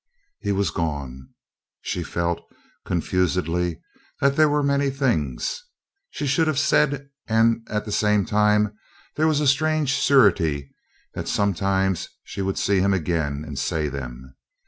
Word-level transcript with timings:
He 0.39 0.51
was 0.51 0.71
gone. 0.71 1.29
She 1.83 2.01
felt, 2.01 2.41
confusedly, 2.87 3.79
that 4.19 4.35
there 4.35 4.49
were 4.49 4.63
many 4.63 4.89
thing? 4.89 5.37
she 6.09 6.25
should 6.25 6.47
have 6.47 6.57
said 6.57 7.11
and 7.27 7.67
at 7.69 7.85
the 7.85 7.91
same 7.91 8.25
time 8.25 8.73
there 9.15 9.27
was 9.27 9.39
a 9.41 9.45
strange 9.47 9.89
surety 9.91 10.73
that 11.13 11.27
sometime 11.27 11.95
she 12.23 12.41
would 12.41 12.57
see 12.57 12.79
him 12.79 12.95
again 12.95 13.43
and 13.45 13.59
say 13.59 13.89
them. 13.89 14.33